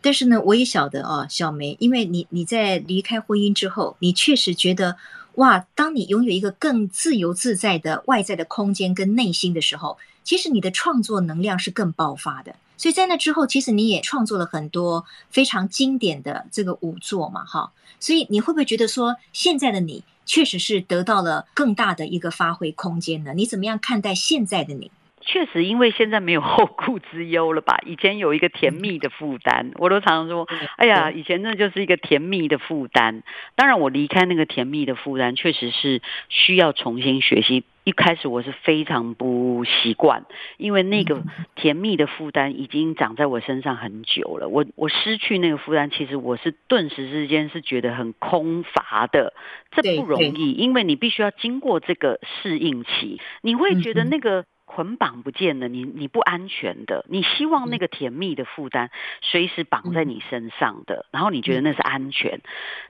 [0.01, 4.95] 但是呢，我也晓得啊，小梅，因为你你在离开婚姻之后，你确实觉得
[5.35, 9.97] 哇，当你拥有一个更自由自在的外在的空间跟内心的时候。
[10.25, 17.73] 其实你的创作能量是更爆发的，所以在那之后，其实你也创作了很多非常经典的这个舞作嘛，哈。
[17.99, 23.33] 所以你会不会觉得说，现在的你确实是得到了更大的一个发挥空间呢？
[23.33, 24.91] 你怎么样看待现在的你？
[25.25, 27.79] 确实，因为现在没有后顾之忧了吧？
[27.87, 33.23] 以前有一个甜蜜的负担，我都常常说，哎呀，以前那就是一个甜蜜的负担。
[33.55, 37.63] 当然，我离开那个甜蜜的负担，确实是需要重新学习。
[37.85, 40.23] 一开始我是非常不习惯，
[40.55, 41.21] 因为那个
[41.53, 44.47] 甜蜜的负担已经长在我身上很久了。
[44.47, 49.33] 我我失去那个负担，其实我是顿时之间是觉得很空乏的。
[49.71, 57.05] 这不容易，因为你必须要经过这个适应期，你会觉得那个捆绑不见了，你你不安全的。
[57.07, 58.89] 你希望那个甜蜜的负担
[59.21, 62.41] 随时绑在你身上的，然后你觉得那是安全。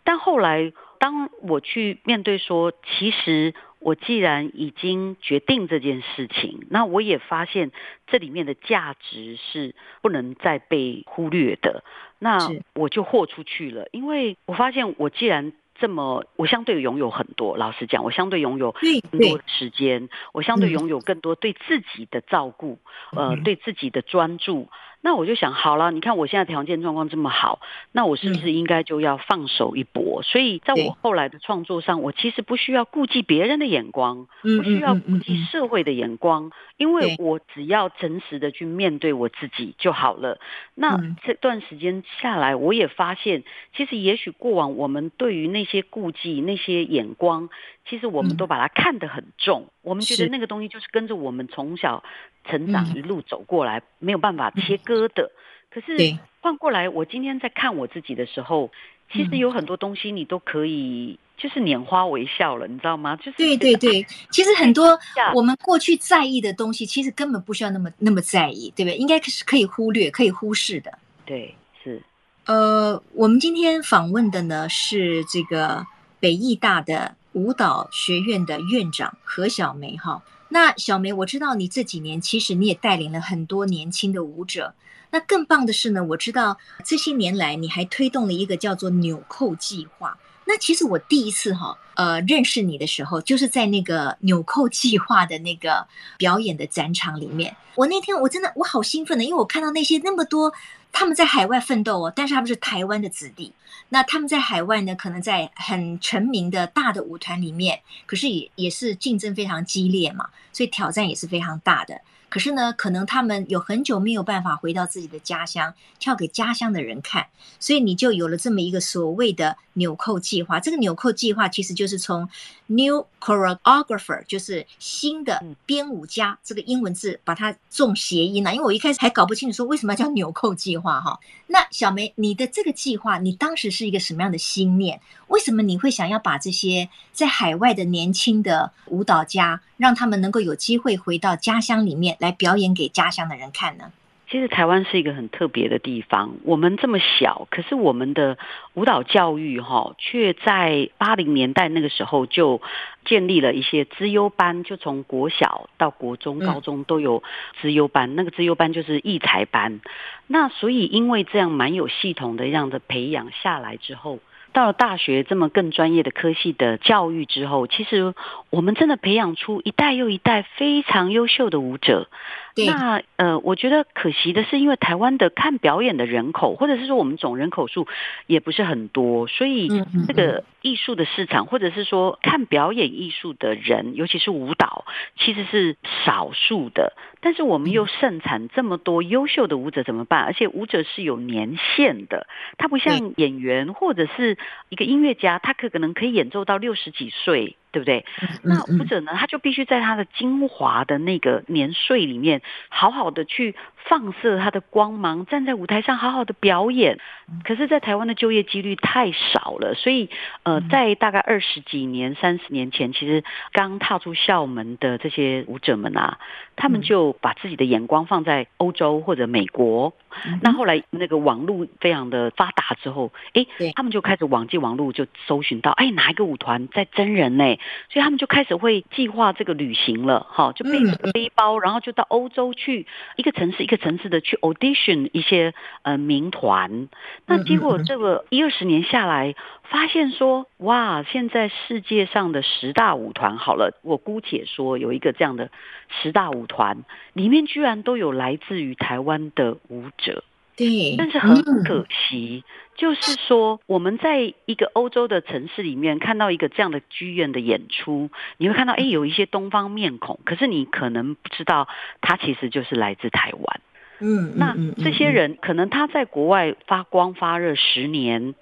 [0.03, 3.53] 但后来当我去面对说，其实。
[3.85, 7.73] 我既然已经决定这件事情，那我也发现
[8.07, 11.83] 这里面的价值是不能再被忽略的，
[12.17, 12.37] 那
[12.75, 13.89] 我就豁出去了。
[13.91, 22.79] 因为我发现，我既然这么，我相对拥有很多，老实讲，我相对拥有更多的时间，我相对拥有更多对自己的照顾，
[23.15, 24.69] 呃，对自己的专注。
[25.05, 27.59] 那我就想，好了，你看我现在条件状况这么好，
[27.91, 30.21] 那我是不是应该就要放手一搏？
[30.21, 40.39] 嗯、所以在我后来的创作上，我其实不需要顾忌别人的眼光，不需要顾忌社会的眼光，因为我只要诚实的去面对我自己就好了。
[40.73, 43.43] 那这段时间下来，我也发现，
[43.75, 47.49] 其实也许过往我们对于那些顾忌、那些眼光，
[47.87, 52.03] 其实我们都把它看得很重，嗯、我们觉得那个东西就是跟着我们从小
[52.45, 55.31] 成长一路走过来，嗯、没有办法切割的。
[55.69, 58.71] 可是换过来，我今天在看我自己的时候，
[59.11, 61.19] 其实有很多东西你都可以。
[61.35, 63.15] 就是拈花微笑了，你知道吗？
[63.15, 64.97] 就是对对对，其实很多
[65.33, 68.95] 我们过去在意的东西，其实根本不需要那么那么在意，对不对？
[68.95, 70.99] 应该是可以忽略、可以忽视的。
[71.25, 72.01] 对，是。
[72.45, 75.85] 呃，我们今天访问的呢是这个
[76.19, 80.23] 北艺大的舞蹈学院的院长何小梅哈。
[80.49, 84.73] 那小梅，我知道你这几年其实你也带领了很多年轻的舞者。
[85.11, 90.17] 那更棒的是呢，我知道这些年来你还推动了一个叫做纽扣计划。
[90.45, 97.55] 那其实我第一次哈，呃，认识你的时候，就是在那个纽扣计划的那个表演的展场里面。
[97.75, 100.53] 我那天我真的我好兴奋的，因为我看到那些那么多
[100.91, 103.53] 他们在海外奋斗哦，但是他们是台湾的子弟。
[103.93, 112.01] 那他们在海外呢，可能在很成名的大的舞团里面，可是也也是竞争非常激烈嘛，所以挑战也是非常大的。
[112.27, 117.27] 可是呢，可能他们有很久没有办法回到自己的家乡，跳给家乡的人看，
[117.59, 120.59] 所以你就有了这么一个所谓的纽扣计划。
[120.59, 122.27] 这个纽扣计划其实就是从
[122.67, 128.53] New Choreographer，就是新的编舞家这个英文字把它重谐音了。
[128.53, 131.19] 因为我一开始还搞不清楚说为什么要叫纽扣计划哈。
[131.47, 134.99] 那小梅，你的这个计划，你当时是一个什么样的心念？
[135.27, 143.91] 为什么你会想要把这些在海外的年轻的舞蹈家，让他们能够有机会回到家乡里面来表演给家乡的人看呢？
[144.33, 148.39] 其实台湾是一个很特别的地方，我们这么小，可是我们的
[148.73, 152.59] 舞蹈教育哈，却在八零年代那个时候就
[153.05, 157.21] 建立了一些资优班，就从国小到国中、高中都有
[157.61, 158.15] 资优班。
[158.15, 159.81] 那个资优班就是艺才班。
[160.25, 164.17] 那所以因为这样蛮有系统的这样的培养下来之后。
[164.51, 168.13] 到了大学这么更专业的科系的教育之后，其实
[168.51, 172.07] 我们真的培养出一代又一代非常优秀的舞者。
[172.55, 177.87] 对那呃，我觉得可惜的是，因为台湾的看表演的人口，或者是说我们总人口数
[178.27, 179.69] 也不是很多，所以
[180.07, 184.85] 这个艺术的市场，或者是说看表演艺术的人，尤其是舞蹈，
[185.17, 186.93] 其实是少数的。
[187.21, 190.23] 但是我们又盛产这么多优秀的舞者，怎么办？
[190.23, 194.37] 而且舞者是有年限的，他不像演员或者是
[194.69, 197.55] 一个音乐家，他可可能可以演奏到六十几岁。
[197.73, 198.05] 对不对？
[198.43, 199.11] 那或者呢？
[199.15, 206.99] 他就必须在他的精华的那个年岁里面，好好的去放射他的光芒，站在舞台上好好的表演。
[207.43, 210.09] 可是，在台湾的就业几率太少了，所以
[210.43, 216.19] 呃，在大概二十几年、三十年前，其实刚踏出校门的这些舞者们啊，
[216.55, 219.93] 他们就把自己的眼光放在欧洲或者美国。
[220.41, 227.57] 那后来那个网络非常的发达之后，哎，他们就开始网际网络就搜寻到，哎，哪一个舞团在真人呢？
[227.89, 236.89] 所以他们就开始会计划这个旅行了，哈，就背着背包，然后就到欧洲去一个城市一个城市的去 audition 一些呃名团。
[237.25, 245.49] 那结果这个一二十年下来，发现说，哇，现在世界上的十大舞团，好了，我姑且说有一个这样的
[245.89, 246.83] 十大舞团，
[247.13, 250.23] 里面居然都有来自于台湾的舞者。
[250.55, 252.43] 对，但是很可惜，
[252.75, 261.67] 就是说我们在一个欧洲的城市里面看到一个这样的剧院的演出，你会看到，哎，有一些东方面孔，可是你可能不知道，
[262.01, 263.61] 他其实就是来自台湾。
[263.99, 268.35] 嗯，那这些人可能他在国外发光发热十年，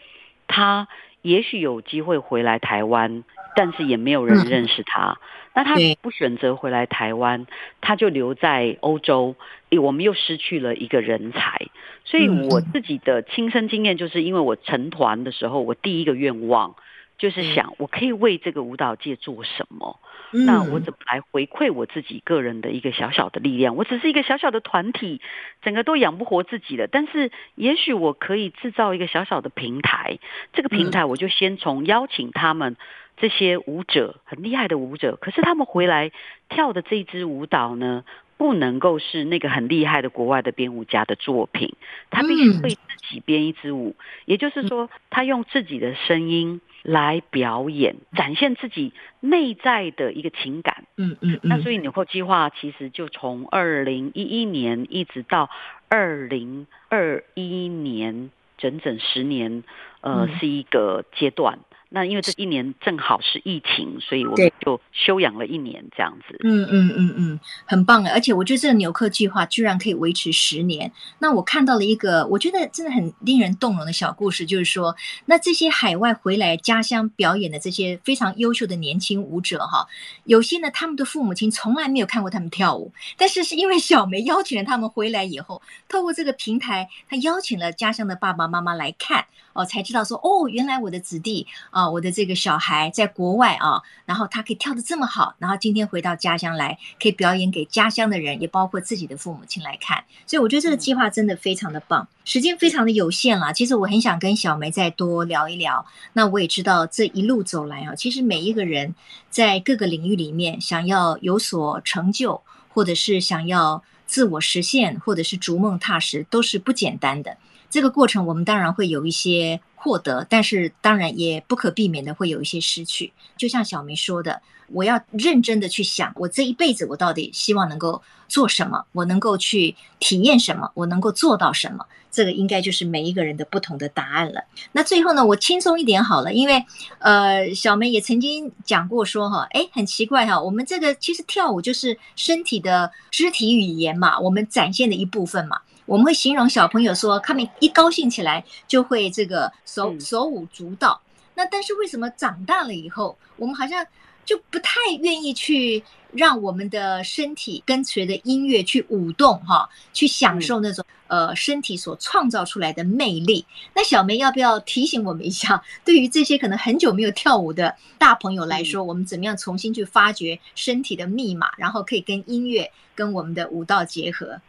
[0.48, 0.88] 他
[1.22, 3.24] 也许有机会回来台湾，
[3.56, 5.18] 但是也没有人认识他。
[5.54, 7.46] 那他不选择回来台湾，
[7.82, 9.36] 他就留在欧洲。
[9.82, 11.68] 我们又失去了一个人才，
[12.04, 16.76] 所以我自己的亲身经验就是，因为我成团的时候，我第一个愿望
[17.18, 19.98] 就是想，我可以为这个舞蹈界做什么？
[20.32, 23.76] 那我怎么来回馈我自己个人的一个小小的力量？
[23.76, 25.22] 我只是一个小小的团体，
[25.62, 26.88] 整个都养不活自己了。
[26.88, 30.20] 但是也许我可以制造一个小小的平台，
[30.54, 32.78] 这个平台我就先从邀请他们
[33.18, 36.12] 这些舞者，很厉害的舞者，可是他们回来
[36.50, 38.04] 跳的这一支舞蹈呢，
[38.38, 41.76] 不能够是那个很厉害的国外的编舞家的作品，
[42.10, 50.86] 他必须会自己编一支舞，也就是说，他用自己的声音来表演，展现自己内在的一个情感。
[50.98, 51.40] 嗯嗯嗯。
[51.44, 55.50] 那所以纽扣计划其实就从二零一一年一直到
[55.90, 59.64] 二零二一年，整整十年，
[60.02, 61.60] 呃，是一个阶段。
[61.94, 66.38] 那因为这一年正好是疫情，所以我们就休养了一年这样子。
[66.42, 68.12] 嗯嗯嗯嗯，很棒啊！
[68.14, 70.90] 而且我觉得这个纽客计划居然可以维持十年。
[71.20, 79.86] 那我看到了一个我觉得真的很令人动容的小故事，就是说，那这些海外回来家乡表演的这些非常优秀的年轻舞者哈，
[80.24, 91.82] 有些呢，他们的父母亲从来没有看过他们跳舞，但是是因为小梅邀请了他们回来以后，透过这个平台，他邀请了家乡的爸爸妈妈来看哦，才知道说哦，原来我的子弟啊。
[91.82, 100.04] 啊，我的这个小孩在国外啊，然后他可以跳得这么好，然后今天回到家乡来，可以表演给家乡的人，也包括自己的父母亲来看。
[100.28, 102.08] 所以我觉得这个计划真的非常的棒。
[102.24, 105.84] 时间非常的有限了，其实我很想跟小梅再多聊一聊。
[106.14, 108.94] 那我也知道这一路走来啊，其实每一个人
[109.32, 117.38] 在各个领域里面想要有所成就，或者是想要自我实现，或者是逐梦踏实，都是不简单的。
[117.72, 119.60] 这个过程我们当然会有一些。
[119.84, 123.12] 获得，但是当然也不可避免的会有一些失去。
[123.36, 131.84] 就像小梅说的，我要认真的去想，我这一辈子我到底希望能够做什么，我能够去体验什么，我能够做到什么。
[132.12, 134.44] 这个应该就是每一个人的不同的答案了。
[134.74, 136.64] 那最后呢，我轻松一点好了，因为
[137.00, 145.62] 呃，小梅也曾经讲过说哈，哎，很奇怪哈，我们这个其实跳舞就是身体的肢体语言嘛，我们展现的一部分嘛。
[145.92, 151.02] 我们会形容小朋友说，他们一高兴起来就会这个手手舞足蹈。
[151.36, 153.86] 那但是为什么长大了以后，我们好像
[154.24, 155.84] 就不太愿意去
[156.14, 163.46] 让我们的身体跟随着音乐去舞动哈，去享受那种呃身体所创造出来的魅力？
[163.76, 165.62] 那小梅要不要提醒我们一下？
[165.84, 174.40] 对于这些可能很久没有跳舞的大朋友来说，我们怎么样重新去发掘身体的密码，然后可以跟音乐跟我们的舞蹈结合？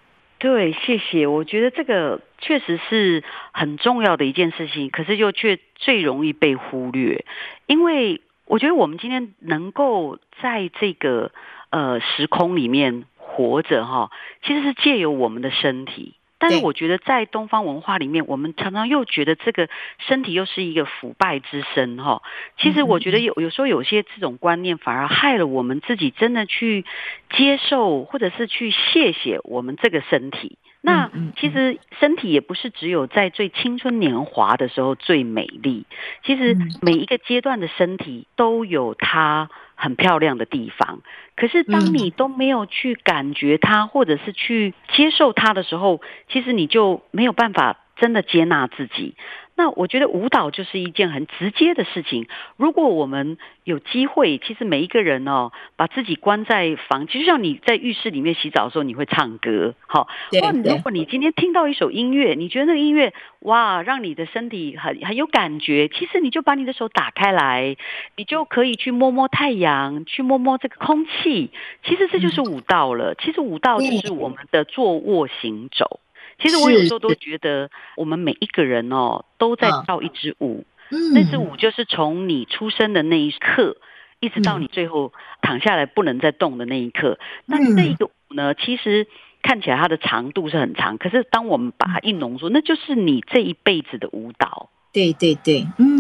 [0.43, 1.28] 对，谢谢。
[1.28, 3.22] 我觉得这个确实是
[3.53, 7.24] 很重要的一件事情，可是又却最容易被忽略。
[7.66, 11.30] 因为我觉得我们今天能够在这个
[11.70, 14.11] 呃时空里面活着哈，
[14.43, 16.16] 其实是借由我们的身体。
[16.43, 19.68] 但是我觉得在东方文化里面，我们常常又觉得这个
[19.99, 22.20] 身体又是一个腐败之身哈。
[22.59, 26.84] 其实我觉得有有时候有些这种观念反而害了我们自己，真的去
[27.30, 30.59] 接受或者是去谢谢我们这个身体。
[30.84, 35.86] 那其实身体也不是只有在最青春年华的时候最美丽，
[36.24, 41.00] 其实每一个阶段的身体都有它很漂亮的地方，
[41.36, 49.14] 可是当你都没有去感觉它，或者是去接受它的时候，其实你就没有办法真的接纳自己。
[49.55, 52.26] 那我觉得舞蹈就是一件很直接的事情。
[52.57, 60.09] 如果我们有机会，其实每一个人哦，把自己关在房，其实像你在浴室里面洗澡的时候，你会唱歌，好。
[60.40, 67.76] 或如果你今天听到一首音乐，你觉得那个音乐哇，让你的身体很很有感觉，其实你就把你的手打开来，
[68.16, 71.50] 你就可以去摸摸太阳，去摸摸这个空气。
[71.84, 73.14] 其实这就是舞蹈了。
[73.16, 76.00] 其实舞蹈就是我们的坐卧行走。
[76.38, 80.64] 其实我有时候都觉得，我们每一个人哦，都在跳一支舞。
[80.90, 83.76] 嗯，那支舞就是从你出生的那一刻，
[84.20, 87.18] 一直到你最后躺下来不能再动的那一刻。
[87.46, 89.06] 那这一个舞呢，其实
[89.42, 94.70] 看起来它的长度是很长，可是当我们把它一浓缩，那就是你这一辈子的舞蹈。
[94.92, 95.91] 对对对，嗯，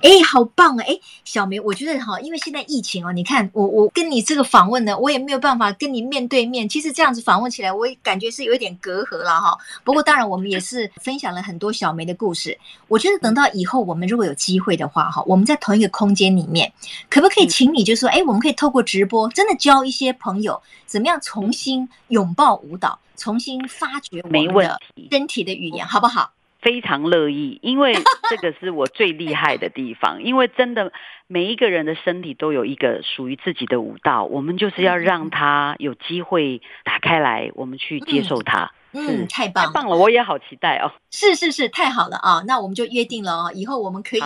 [0.00, 0.84] 哎，好棒啊！
[0.86, 6.68] 哎，小梅，我觉得哈，因为现在疫情哦，你看我我跟你这个访问呢，我也没有办法跟你面对面。
[6.68, 9.56] 其实这样子访问起来，我也感觉是有一点隔阂了哈。
[9.84, 12.58] 不过当然，我们也是分享了很多小梅的故事。
[12.88, 16.72] 我觉得等到以后我们如果有机会的话哈，我们在同一个空间里面，
[17.08, 24.80] 可不可以请你就说，哎，我们可以透过直播，真的教一些朋友怎么样重新拥抱舞蹈，重新发掘我们的
[25.10, 26.32] 身体的语言，好不好？
[26.62, 27.92] 非常乐意，因为
[28.30, 30.22] 这个是我最厉害的地方。
[30.22, 30.92] 因为真的
[31.26, 38.64] 每一个人的身体都有一个属于自己的舞蹈，我们就是要让他有机会打开来，我们去接受它。
[38.64, 38.81] 嗯，
[39.28, 40.92] 太棒了，太棒了，我也好期待哦。
[41.10, 42.42] 是是是，太好了啊！
[42.46, 44.22] 那我们就约定了哦，以后我们可以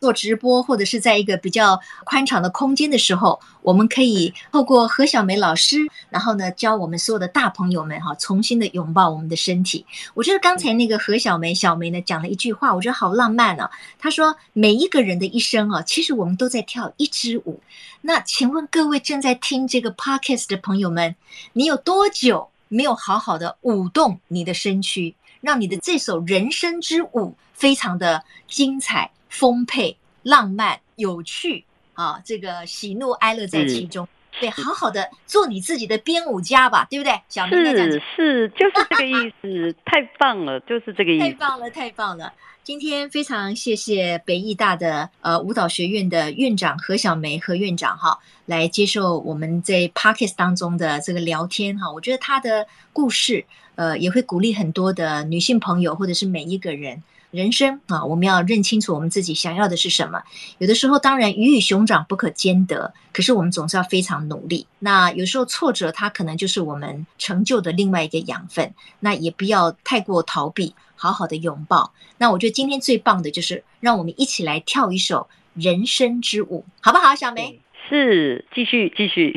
[0.00, 5.78] 做直播，或者是在一个比较宽敞的空间的时候，我们可以透过何小梅老师，
[6.10, 9.86] 然后呢，教我们所有的大朋友们哈，重新的拥抱我们的身体。
[10.14, 13.70] 我觉得刚才那个何小梅小梅呢讲了一句话，我觉得好浪漫啊。
[13.98, 17.60] 她说：“每一个人的一生啊，其实我们都在跳一支舞。”
[18.02, 21.14] 那请问各位正在听这个 podcast 的朋友们，
[21.52, 32.20] 你有多久没有好好的舞动你的身躯，让你的这首人生之舞非常的精彩、丰沛、浪漫、有趣啊！
[32.24, 34.08] 这个喜怒哀乐在其中。
[34.40, 37.12] 对，好好的做你自己的编舞家吧，对不对？
[37.28, 42.32] 小明是是，就是这个意思，太棒了，就是这个意思，太棒了，太棒了。
[42.62, 51.92] 今天非常谢谢北艺大的呃舞蹈学院的院长何小梅何院长哈，来接受我们在 Podcast 当中的这个聊天哈。
[51.92, 57.02] 我觉得她的故事呃也会鼓励很多的女性朋友或者是每一个人。
[57.34, 60.22] 人生啊，我们要认清楚我们自己想要的是什么。
[60.58, 64.68] 有的时候，当然鱼与熊掌不可兼得，可是我们总是要非常努力。
[64.78, 68.72] 那有时候挫折，它可能就是我们成就的另外一个养分。
[69.00, 71.92] 那也不要太过逃避，好好的拥抱。
[72.18, 77.16] 那我觉得今天最棒的就是让我们一起来跳一首人生之舞，好不好？
[77.16, 79.34] 晓玫，是，继续继续。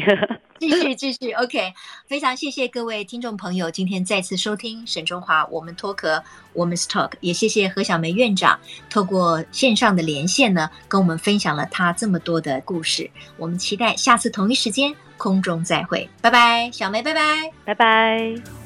[0.60, 1.74] 继续 继续，OK，
[2.08, 6.24] 非常谢谢各位听众朋友，今天再次收听沈中华我们脱壳
[6.56, 13.10] Women's Talk，也谢谢何小梅院长透过线上的连线呢，跟我们分享了他这么多的故事。
[13.38, 18.57] 我们期待下次同一时间空中再会，拜拜，小梅，拜拜，拜拜。